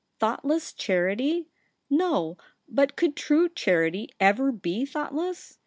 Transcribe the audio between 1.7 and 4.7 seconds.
No; but could true charity ever